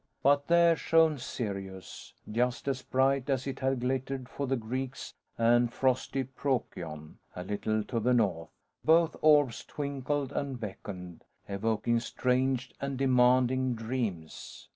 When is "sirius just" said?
1.19-2.67